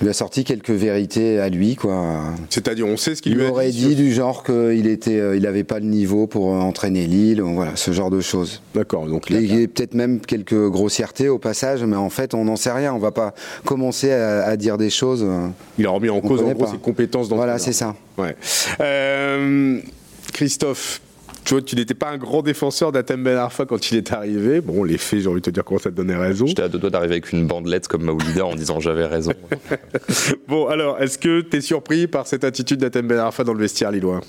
[0.00, 2.22] lui a sorti quelques vérités à lui, quoi.
[2.48, 3.88] C'est-à-dire, on sait ce qu'il Il lui a aurait dit.
[3.88, 7.76] dit du genre qu'il était, euh, il n'avait pas le niveau pour entraîner Lille, voilà,
[7.76, 8.62] ce genre de choses.
[8.74, 12.34] D'accord, donc là, il y a peut-être même quelques grossièretés au passage, mais en fait,
[12.34, 12.92] on n'en sait rien.
[12.94, 13.32] On va pas
[13.64, 15.09] commencer à, à dire des choses.
[15.22, 17.94] Euh, il a remis en cause en gros ses compétences dans Voilà, c'est ça.
[18.18, 18.36] Ouais.
[18.80, 19.80] Euh,
[20.32, 21.00] Christophe,
[21.44, 24.60] tu vois, tu n'étais pas un grand défenseur d'Atem Ben Arfa quand il est arrivé.
[24.60, 26.46] Bon, les faits, j'ai envie de te dire comment ça te donnait raison.
[26.46, 29.32] J'étais à deux doigts d'arriver avec une bandelette comme Maoulida en disant j'avais raison.
[30.48, 33.60] Bon, alors, est-ce que tu es surpris par cette attitude d'Atem Ben Arfa dans le
[33.60, 34.20] vestiaire lillois?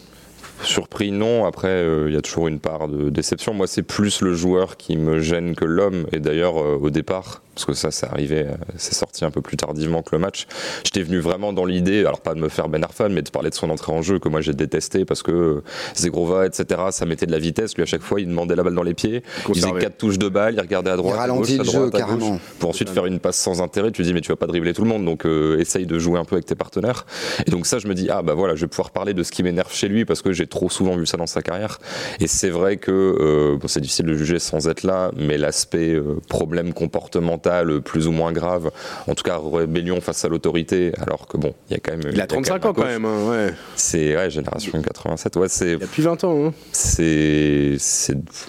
[0.63, 1.45] Surpris, non.
[1.45, 3.53] Après, euh, il y a toujours une part de déception.
[3.53, 6.05] Moi, c'est plus le joueur qui me gêne que l'homme.
[6.11, 9.41] Et d'ailleurs, euh, au départ, parce que ça, c'est arrivé, euh, c'est sorti un peu
[9.41, 10.47] plus tardivement que le match.
[10.83, 13.49] J'étais venu vraiment dans l'idée, alors pas de me faire Ben Arfan, mais de parler
[13.49, 15.63] de son entrée en jeu que moi j'ai détesté parce que euh,
[15.95, 17.75] Zegrova, etc., ça mettait de la vitesse.
[17.75, 19.23] Lui, à chaque fois, il demandait la balle dans les pieds.
[19.49, 21.77] Il faisait quatre touches de balle, il regardait à droite, à ralentit gauche, à le
[21.83, 23.91] jeu, droite, à gauche, pour ensuite faire une passe sans intérêt.
[23.91, 25.99] Tu te dis, mais tu vas pas dribbler tout le monde, donc euh, essaye de
[25.99, 27.05] jouer un peu avec tes partenaires.
[27.45, 29.31] Et donc ça, je me dis, ah bah voilà, je vais pouvoir parler de ce
[29.31, 31.79] qui m'énerve chez lui parce que j'ai trop souvent vu ça dans sa carrière.
[32.19, 35.93] Et c'est vrai que euh, bon, c'est difficile de juger sans être là, mais l'aspect
[35.93, 38.71] euh, problème comportemental euh, plus ou moins grave,
[39.07, 42.11] en tout cas rébellion face à l'autorité, alors que bon, il y a quand même.
[42.13, 43.53] Il a 35 ans quand même, hein, ouais.
[43.75, 46.45] C'est ouais, génération 87, ouais, c'est Il y a plus 20 ans.
[46.47, 46.53] Hein.
[46.71, 47.75] c'est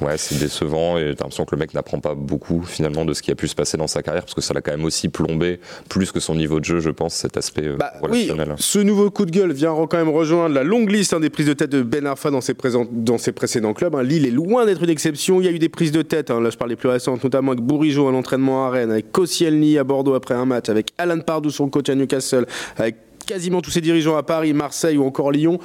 [0.00, 3.22] ouais, c'est décevant et t'as l'impression que le mec n'apprend pas beaucoup finalement de ce
[3.22, 5.08] qui a pu se passer dans sa carrière parce que ça l'a quand même aussi
[5.08, 8.54] plombé plus que son niveau de jeu, je pense, cet aspect euh, Bah, oui, relationnel.
[8.58, 11.46] ce nouveau coup de gueule vient quand même rejoindre la longue liste hein, des prises
[11.46, 13.94] de tête de Ben Arfa dans ses, présent- dans ses précédents clubs.
[13.94, 14.02] hein.
[14.02, 15.40] Lille est loin d'être une exception.
[15.40, 17.52] Il y a eu des prises de tête, là je parle des plus récentes, notamment
[17.52, 21.20] avec Bourigeau à l'entraînement à Rennes, avec Koscielny à Bordeaux après un match, avec Alan
[21.20, 25.30] Pardou, son coach à Newcastle, avec quasiment tous ses dirigeants à Paris, Marseille ou encore
[25.32, 25.58] Lyon.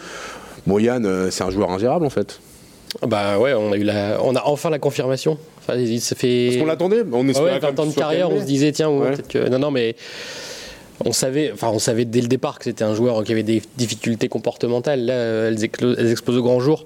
[0.66, 2.40] Bon Yann, euh, c'est un joueur ingérable en fait.
[3.06, 5.38] Bah ouais, on a, eu la, on a enfin la confirmation.
[5.60, 6.48] Enfin, ça fait.
[6.48, 8.40] Parce qu'on l'attendait, on Ah espérait ouais, quand même 20 ans qu'il de carrière, on
[8.40, 9.12] se disait, tiens, ouais, Ouais.
[9.12, 9.50] peut-être que.
[9.50, 9.96] Non, non, mais.
[11.06, 13.62] On savait, enfin, on savait dès le départ que c'était un joueur qui avait des
[13.78, 15.06] difficultés comportementales.
[15.06, 16.86] Là, elles explosent au grand jour.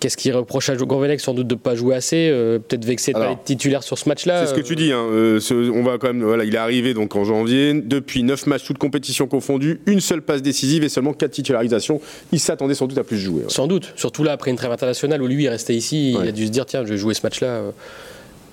[0.00, 3.12] Qu'est-ce qu'il reproche à Gourvenec Sans doute de ne pas jouer assez, euh, peut-être vexé
[3.12, 4.44] de ne pas être titulaire sur ce match-là.
[4.46, 4.92] C'est ce que tu dis.
[4.92, 6.22] hein, euh, ce- on va quand même.
[6.22, 7.74] Voilà, il est arrivé donc en janvier.
[7.74, 12.00] Depuis 9 matchs, toutes compétitions confondues, une seule passe décisive et seulement 4 titularisations.
[12.32, 13.42] Il s'attendait sans doute à plus jouer.
[13.42, 13.48] ouais.
[13.50, 16.24] Sans doute, surtout là après une trêve internationale où lui il restait ici, Ouais.
[16.26, 17.70] il a dû se dire tiens je vais jouer ce match-là euh,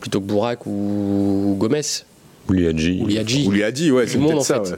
[0.01, 1.81] plutôt que Bourak ou Gomez
[2.49, 3.01] Ou Liadji.
[3.03, 3.63] ou Liadji.
[3.63, 4.63] A dit, ouais, c'est peut-être en ça.
[4.63, 4.71] fait.
[4.71, 4.77] ouais.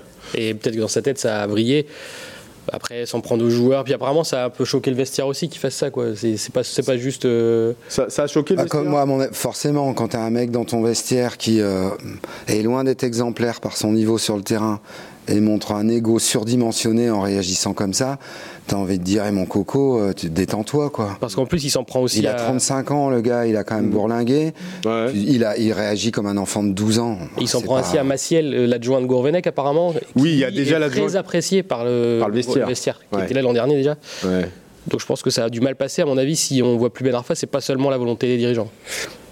[0.49, 1.85] Et peut-être que dans sa tête ça a brillé.
[2.71, 5.49] Après s'en prendre aux joueurs, puis apparemment ça a un peu choqué le vestiaire aussi
[5.49, 6.15] qu'il fasse ça quoi.
[6.15, 7.25] C'est c'est pas c'est pas juste.
[7.25, 10.09] euh, Ça, ça a choqué le Ah, comme vestiaire moi, à mon avis, forcément, quand
[10.09, 11.89] tu as un mec dans ton vestiaire qui euh,
[12.47, 14.79] est loin d'être exemplaire par son niveau sur le terrain
[15.27, 18.17] et montre un ego surdimensionné en réagissant comme ça,
[18.67, 21.17] tu as envie de dire, Eh, mon coco, euh, tu- détends-toi, quoi.
[21.19, 23.55] Parce qu'en plus il s'en prend aussi Il a à- 35 ans, le gars, il
[23.57, 24.53] a quand même bourlingué.
[24.85, 25.11] Ouais.
[25.13, 27.17] Il, a, il réagit comme un enfant de 12 ans.
[27.39, 29.93] Il s'en prend pas- ainsi à Maciel, euh, l'adjoint de Gourvenec apparemment.
[30.15, 32.99] Oui, il y a déjà est l'adjoint- Très apprécié par le, Par le vestiaire.
[33.11, 33.23] qui Ouais.
[33.25, 33.95] était là l'an dernier déjà.
[34.25, 34.49] Ouais.
[34.89, 36.93] Donc je pense que ça a du mal passé à mon avis si on voit
[36.93, 38.69] plus Ben Arfa, c'est pas seulement la volonté des dirigeants.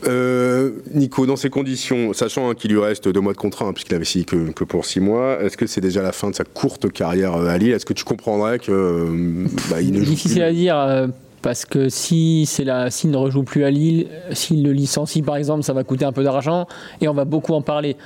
[0.06, 3.74] Euh, Nico, dans ces conditions, sachant hein, qu'il lui reste deux mois de contrat, hein,
[3.74, 6.36] puisqu'il avait signé que, que pour six mois, est-ce que c'est déjà la fin de
[6.36, 7.72] sa courte carrière euh, à Lille?
[7.72, 11.08] Est-ce que tu comprendrais que euh, bah, il ne joue Difficile plus à dire euh,
[11.42, 15.36] parce que si c'est la, s'il ne rejoue plus à Lille, s'il le licencie par
[15.36, 16.68] exemple, ça va coûter un peu d'argent
[17.02, 17.98] et on va beaucoup en parler.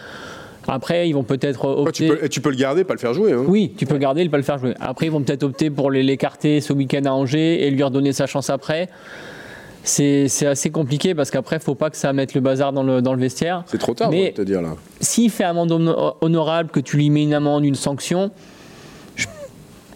[0.67, 2.07] Après, ils vont peut-être opter.
[2.07, 3.31] tu, peux, et tu peux le garder, pas le faire jouer.
[3.31, 3.43] hein.
[3.47, 4.73] Oui, tu peux garder, ne pas le faire jouer.
[4.79, 8.27] Après, ils vont peut-être opter pour l'écarter ce week-end à Angers et lui redonner sa
[8.27, 8.89] chance après.
[9.83, 13.01] C'est assez compliqué parce qu'après, il faut pas que ça mette le bazar dans le,
[13.01, 13.63] dans le vestiaire.
[13.67, 14.75] C'est trop tard, Mais- te dire là.
[14.99, 18.29] S'il fait amende hono- honorable, que tu lui mets une amende, une sanction,
[19.15, 19.25] je,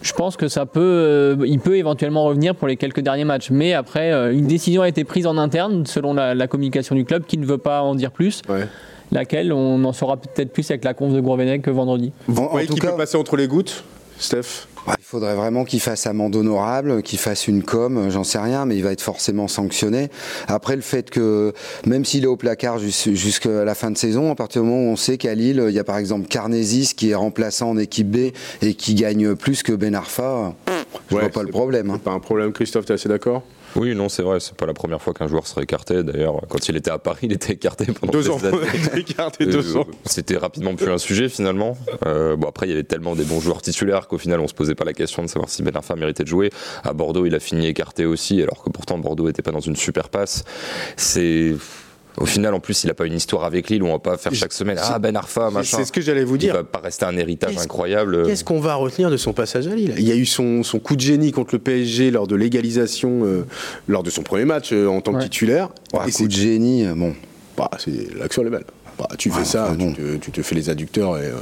[0.02, 3.50] je pense que ça peut, euh, il peut éventuellement revenir pour les quelques derniers matchs.
[3.50, 7.04] Mais après, euh, une décision a été prise en interne, selon la, la communication du
[7.04, 8.40] club, qui ne veut pas en dire plus.
[8.48, 8.66] Ouais.
[9.12, 12.10] Laquelle, on en saura peut-être plus avec la conf de Gourvenec que vendredi.
[12.28, 13.84] En, en Oui, tout qui cas, peut passer entre les gouttes,
[14.18, 14.66] Steph?
[15.14, 18.82] Faudrait vraiment qu'il fasse amende honorable, qu'il fasse une com, j'en sais rien, mais il
[18.82, 20.08] va être forcément sanctionné.
[20.48, 21.52] Après, le fait que,
[21.86, 24.88] même s'il est au placard jus- jusqu'à la fin de saison, à partir du moment
[24.88, 27.78] où on sait qu'à Lille, il y a par exemple Carnesis qui est remplaçant en
[27.78, 31.90] équipe B et qui gagne plus que Ben Arfa, je Ouais, vois pas le problème.
[31.90, 32.00] hein.
[32.02, 33.44] Pas un problème, Christophe, t'es assez d'accord?
[33.76, 36.02] Oui, non, c'est vrai, c'est pas la première fois qu'un joueur serait écarté.
[36.02, 38.38] D'ailleurs, quand il était à Paris, il était écarté pendant Deux ans.
[38.96, 39.86] Écarté deux Euh, ans.
[40.04, 41.76] C'était rapidement plus un sujet finalement.
[42.06, 44.54] Euh, bon après il y avait tellement des bons joueurs titulaires qu'au final on se
[44.54, 46.50] posait pas la question de savoir si Ben Arfa méritait de jouer.
[46.84, 49.76] À Bordeaux il a fini écarté aussi alors que pourtant Bordeaux était pas dans une
[49.76, 50.44] super passe.
[50.96, 51.54] C'est
[52.18, 54.16] au final en plus il a pas une histoire avec Lille où on va pas
[54.16, 55.78] faire chaque semaine ah Ben Arfa machin.
[55.78, 56.54] C'est ce que j'allais vous Il dire.
[56.54, 58.24] va pas rester un héritage Qu'est-ce- incroyable.
[58.26, 59.94] Qu'est-ce qu'on va retenir de son passage à Lille?
[59.98, 63.24] Il y a eu son, son coup de génie contre le PSG lors de l'égalisation,
[63.24, 63.44] euh,
[63.88, 65.24] lors de son premier match euh, en tant que Ouais.
[65.24, 65.68] titulaire.
[65.92, 67.14] Ouais, un Et coup c'est de génie, euh, bon.
[67.56, 68.64] bah, c'est- l'action elle est belle.
[68.98, 71.34] Bah, tu fais Ouais, ça, enfin, tu, te, tu te fais les adducteurs et euh,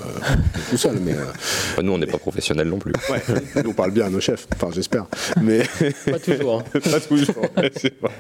[0.71, 0.97] tout seul.
[1.01, 1.25] Mais euh,
[1.73, 2.93] Enfin, nous on n'est pas professionnels non plus.
[3.11, 3.23] ouais,
[3.63, 4.47] nous, on parle bien à nos chefs.
[4.55, 5.07] Enfin, j'espère.
[5.43, 5.63] Mais
[6.11, 6.61] Pas toujours.
[6.61, 6.81] hein.
[6.91, 7.37] pas toujours.
[7.57, 8.11] ouais, c'est vrai.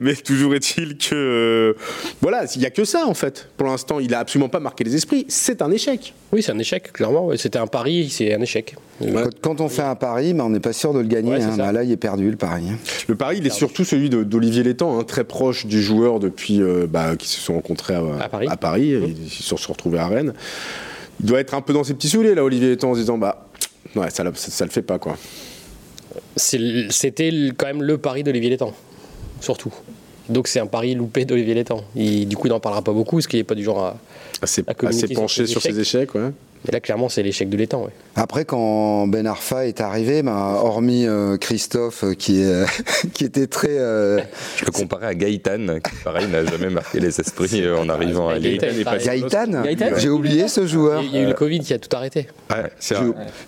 [0.00, 1.74] Mais toujours est-il que euh,
[2.20, 3.48] voilà, il y a que ça en fait.
[3.56, 5.26] Pour l'instant, il a absolument pas marqué les esprits.
[5.28, 6.12] C'est un échec.
[6.32, 7.30] Oui, c'est un échec, clairement.
[7.36, 8.74] C'était un pari, c'est un échec.
[9.00, 11.30] Quand, quand on fait un pari, bah, on n'est pas sûr de le gagner.
[11.32, 11.54] Ouais, hein.
[11.56, 12.64] Bah, là, il est perdu le pari.
[12.70, 12.76] hein.
[13.08, 16.86] Le pari, il est surtout celui d'Olivier Létang, hein, très proche du joueur depuis euh,
[16.88, 18.02] bah, qui se sont rencontrés à,
[18.48, 18.92] À Paris.
[18.92, 20.34] et Ils se sont retrouvés à Rennes.
[21.20, 23.18] Il doit être un peu dans ses petits souliers, là, Olivier Létang, en se disant
[23.18, 23.46] bah,
[23.96, 25.16] ouais, ça, ça, ça le fait pas, quoi.
[26.36, 28.72] C'était quand même le pari d'Olivier Létang,
[29.40, 29.72] surtout.
[30.28, 31.82] Donc c'est un pari loupé d'Olivier Létang.
[31.96, 33.96] Il- du coup, il n'en parlera pas beaucoup, parce qu'il n'est pas du genre à.
[34.42, 36.30] Assez, À assez sur penché ses sur ses échecs, ouais.
[36.66, 37.84] Mais là, clairement, c'est l'échec de Létang.
[37.84, 37.90] ouais.
[38.16, 42.42] Après, quand Ben Arfa est arrivé, bah, hormis euh, Christophe euh, qui,
[43.24, 43.78] était très.
[43.78, 44.20] euh,
[44.56, 48.38] Je peux comparer à Gaëtan qui pareil n'a jamais marqué les esprits en arrivant à
[48.38, 48.58] Lille.
[48.58, 48.96] Gaëtan.
[49.04, 51.02] Gaëtan Gaëtan J'ai oublié ce joueur.
[51.02, 52.28] Il y a eu le Covid qui a tout arrêté.
[52.50, 52.96] Ouais, c'est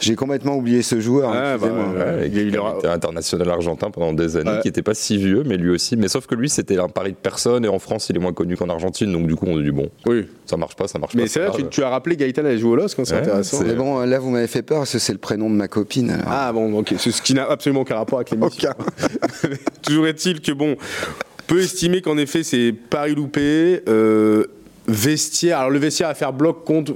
[0.01, 1.31] J'ai- complètement oublié ce joueur.
[1.31, 2.05] hein, Ah, bah, excusez-moi.
[2.07, 2.15] ouais.
[2.21, 4.61] Ouais, Il- il il aura- était international argentin pendant des années, Ouais.
[4.63, 5.97] qui n'était pas si vieux, mais lui aussi.
[5.97, 8.33] Mais sauf que lui, c'était un pari de personne, et en France, il est moins
[8.33, 10.27] connu qu'en Argentine, donc du coup, on a dit bon, Oui.
[10.47, 11.29] ça marche pas, ça marche Mais pas.
[11.29, 13.59] c'est vrai, tu, tu as rappelé Gaëtan allait jouer au LOSC, c'est Ouais, intéressant.
[13.59, 15.69] c'est- Mais bon, là, vous m'avez fait peur parce que c'est le prénom de ma
[15.69, 16.11] copine.
[16.11, 16.25] alors.
[16.29, 18.71] Ah bon, ok, c'est ce qui n'a absolument aucun rapport avec l'émission.
[19.83, 24.45] Toujours est-il que bon, on peut estimer qu'en effet c'est Paris loupé, euh,
[24.89, 25.59] vestiaire.
[25.59, 26.93] Alors le vestiaire à faire bloc contre.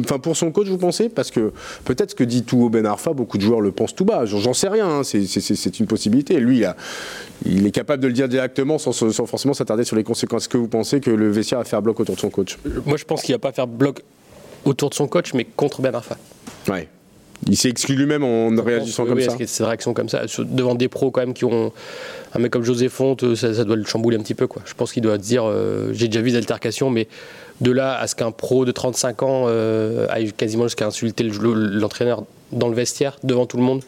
[0.00, 1.08] Enfin, pour son coach, vous pensez?
[1.08, 1.52] Parce que
[1.84, 4.24] peut-être ce que dit tout Ben Arfa, beaucoup de joueurs le pensent tout bas.
[4.26, 6.40] J'en j'en sais rien, hein, c'est- c'est c'est une possibilité.
[6.40, 6.74] Lui, il, a-
[7.46, 10.42] il est capable de le dire directement sans, sans forcément s'attarder sur les conséquences.
[10.42, 12.58] Est-ce que vous pensez que le vestiaire va faire bloc autour de son coach?
[12.86, 14.02] Moi, je pense qu'il va pas faire bloc
[14.64, 16.16] autour de son coach, mais contre Ben Arfa.
[16.68, 16.88] Ouais.
[17.48, 19.36] Il s'est exclu lui-même en réagissant Oui, comme oui, ça.
[19.46, 21.72] Cette réaction comme ça, devant des pros quand même qui ont
[22.34, 24.48] un mec comme José Fonte, euh, ça, ça doit le chambouler un petit peu.
[24.48, 24.60] Quoi.
[24.66, 27.06] Je pense qu'il doit se dire, euh, j'ai déjà vu des altercations, mais
[27.60, 31.54] de là à ce qu'un pro de 35 ans euh, aille quasiment jusqu'à insulter le-
[31.54, 33.82] l'entraîneur dans le vestiaire, devant tout le monde,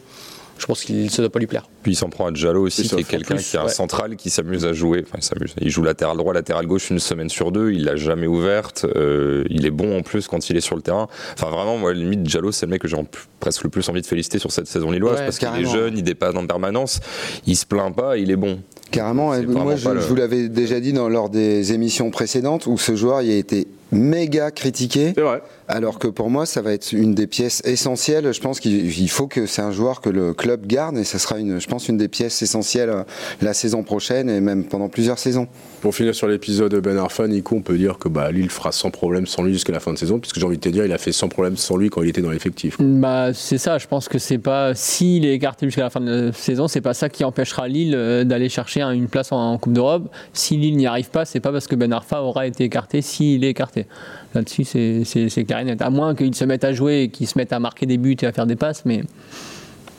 [0.57, 1.67] je pense qu'il ça doit pas lui plaire.
[1.83, 3.69] Puis il s'en prend à Diallo aussi, qui est quelqu'un qui est un ouais.
[3.69, 5.03] central qui s'amuse à jouer.
[5.07, 5.53] Enfin, il s'amuse.
[5.61, 7.71] Il joue latéral droit, latéral gauche une semaine sur deux.
[7.71, 8.85] Il l'a jamais ouverte.
[8.95, 11.07] Euh, il est bon en plus quand il est sur le terrain.
[11.33, 12.97] Enfin, vraiment, moi, limite, Diallo, c'est le mec que j'ai
[13.39, 15.97] presque le plus envie de féliciter sur cette saison lilloise Ouais, parce qu'il est jeune,
[15.97, 16.99] il dépasse en permanence.
[17.47, 18.59] Il se plaint pas, il est bon.
[18.91, 22.65] Carrément, moi je, pas le- je vous l'avais déjà dit dans, lors des émissions précédentes
[22.67, 25.41] où ce joueur il a été méga critiqué, C'est vrai.
[25.69, 28.33] alors que pour moi ça va être une des pièces essentielles.
[28.33, 31.19] Je pense qu'il il faut que c'est un joueur que le club garde et ça
[31.19, 33.03] sera une, je pense une des pièces essentielles euh,
[33.41, 35.47] la saison prochaine et même pendant plusieurs saisons.
[35.81, 38.91] Pour finir sur l'épisode Ben Arfa, Nico, on peut dire que bah, Lille fera sans
[38.91, 40.91] problème sans lui jusqu'à la fin de saison, puisque j'ai envie de te dire, il
[40.91, 42.75] a fait sans problème sans lui quand il était dans l'effectif.
[42.79, 46.27] Bah, c'est ça, je pense que c'est pas s'il est écarté jusqu'à la fin de
[46.27, 49.37] la saison, c'est pas ça qui empêchera Lille euh, d'aller chercher un- une place en,
[49.53, 50.09] en Coupe d'Europe.
[50.33, 53.43] Si Lille n'y arrive pas, c'est pas parce que Ben Arfa aura été écarté s'il
[53.43, 53.87] est écarté.
[54.35, 55.81] Là-dessus, c'est clair et net.
[55.81, 58.15] À moins qu'il se mette à jouer et qu'il se mette à marquer des buts
[58.21, 59.01] et à faire des passes, mais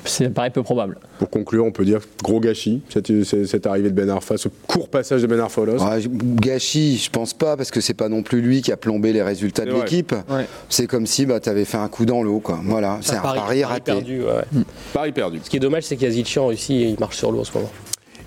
[0.04, 0.98] ça paraît peu probable.
[1.18, 5.22] Pour conclure, on peut dire gros gâchis, cette, arrivée de Ben Arfa, ce court passage
[5.22, 5.62] de Ben Arfa.
[5.62, 6.02] Ouais,
[6.36, 9.22] gâchis, je pense pas parce que c'est pas non plus lui qui a plombé les
[9.22, 10.14] résultats de l'équipe.
[10.28, 10.46] Ouais.
[10.68, 12.60] C'est comme si bah, tu avais fait un coup dans l'eau quoi.
[12.64, 13.92] Voilà, c'est un pari, raté.
[13.92, 14.22] perdu.
[14.22, 14.62] ouais.
[14.92, 15.40] Paris perdu.
[15.42, 17.70] Ce qui est dommage, c'est qu'Azici en Russie, il marche sur l'eau en ce moment.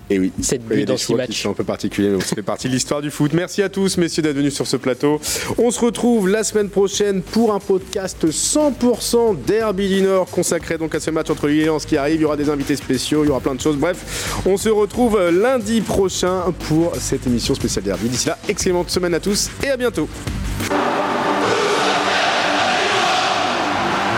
[0.08, 0.32] Et oui.
[0.40, 1.42] 7 Il y buts a dans des 6 choix qui matchs.
[1.42, 3.32] sont un peu particuliers, mais ça fait partie de l'histoire du foot.
[3.32, 5.20] Merci à tous, messieurs, d'être venus sur ce plateau.
[5.58, 10.94] On se retrouve la semaine prochaine pour un podcast 100% Derby du Nord, consacré donc
[10.94, 12.16] à ce match entre Lille et Lens qui arrive.
[12.16, 13.76] Il y aura des invités spéciaux, il y aura plein de choses.
[13.76, 18.08] Bref, on se retrouve lundi prochain pour cette émission spéciale Derby.
[18.08, 20.08] D'ici là, excellente semaine à tous et à bientôt.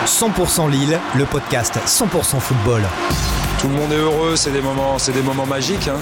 [0.05, 2.81] 100% Lille, le podcast 100% football.
[3.59, 5.87] Tout le monde est heureux, c'est des moments, c'est des moments magiques.
[5.89, 5.99] hein.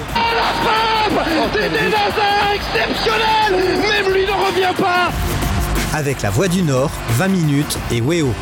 [1.54, 5.10] C'était Nazar exceptionnel Même lui ne revient pas
[5.98, 8.34] Avec la Voix du Nord, 20 minutes et Weo.